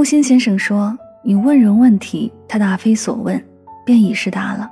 [0.00, 3.38] 木心先生说：“你问人问题，他答非所问，
[3.84, 4.66] 便已是答了，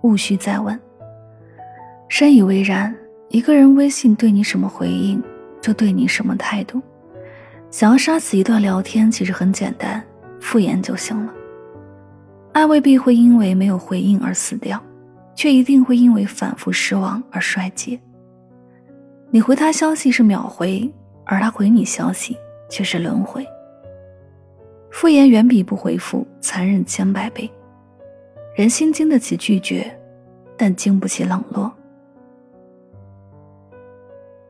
[0.00, 0.76] 勿需再问。”
[2.10, 2.92] 深以为然。
[3.28, 5.22] 一个人微信对你什么回应，
[5.60, 6.82] 就对你什么态度。
[7.70, 10.02] 想要杀死一段聊天，其实很简单，
[10.40, 11.32] 敷衍就行了。
[12.50, 14.82] 爱未必会因为没有回应而死掉，
[15.36, 18.00] 却一定会因为反复失望而衰竭。
[19.30, 20.92] 你回他消息是秒回，
[21.24, 22.36] 而他回你消息
[22.68, 23.46] 却是轮回。
[24.96, 27.50] 敷衍远比不回复残忍千百倍。
[28.54, 29.94] 人心经得起拒绝，
[30.56, 31.70] 但经不起冷落。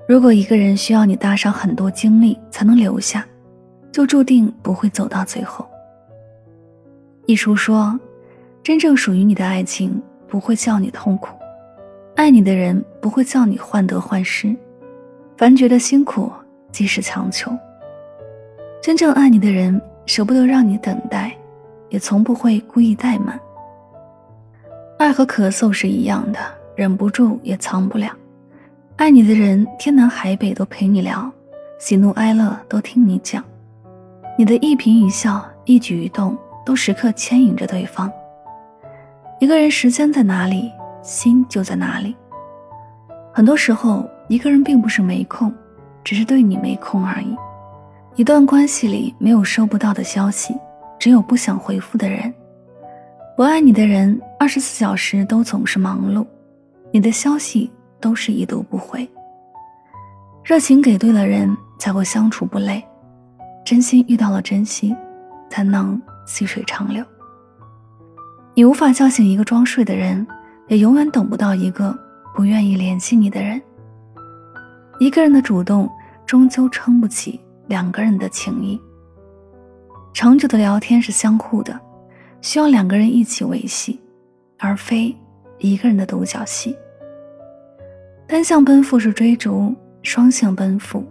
[0.08, 3.26] 如果一个人需要你搭上很多精力才能留下，
[3.90, 5.66] 就注定不会走到最后。
[7.26, 7.98] 一书说，
[8.62, 11.34] 真正属于你的爱情不会叫你痛苦，
[12.14, 14.54] 爱你的人不会叫你患得患失，
[15.36, 16.30] 凡觉得辛苦
[16.70, 17.50] 即是强求。
[18.80, 21.36] 真正爱你的人舍不得让你等待，
[21.90, 23.38] 也从不会故意怠慢。
[24.98, 26.38] 爱和咳嗽是一样的，
[26.74, 28.10] 忍不住也藏不了。
[28.96, 31.30] 爱你的人，天南海北都陪你聊，
[31.78, 33.44] 喜怒哀乐都听你讲，
[34.38, 38.10] 你的一颦一笑、一举一动都时刻牵引着对方。
[39.38, 40.72] 一个人时间在哪里，
[41.02, 42.16] 心就在哪里。
[43.34, 45.52] 很多时候，一个人并不是没空，
[46.02, 47.36] 只是对你没空而已。
[48.16, 50.54] 一段关系里没有收不到的消息，
[50.98, 52.32] 只有不想回复的人。
[53.36, 56.26] 不爱你的人，二十四小时都总是忙碌，
[56.92, 57.70] 你的消息。
[57.98, 59.08] 都是已读不回。
[60.44, 62.78] 热情给对了人，才会相处不累；
[63.64, 64.94] 真心遇到了真心，
[65.48, 67.02] 才能细水长流。
[68.54, 70.24] 你无法叫醒一个装睡的人，
[70.68, 71.98] 也永远等不到一个
[72.34, 73.60] 不愿意联系你的人。
[75.00, 75.90] 一个人的主动，
[76.26, 78.80] 终究撑不起两个人的情谊。
[80.12, 81.78] 长久的聊天是相互的，
[82.40, 84.00] 需要两个人一起维系，
[84.58, 85.14] 而非
[85.58, 86.76] 一个人的独角戏。
[88.26, 91.04] 单向奔赴是追逐，双向奔赴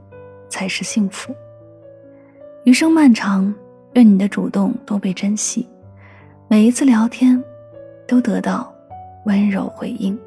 [0.49, 1.33] 才是幸福。
[2.63, 3.53] 余生漫长，
[3.93, 5.67] 愿你的主动都被珍惜，
[6.47, 7.41] 每一次聊天
[8.07, 8.73] 都得到
[9.25, 10.17] 温柔回应。